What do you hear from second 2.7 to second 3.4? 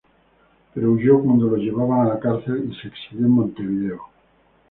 se exilió en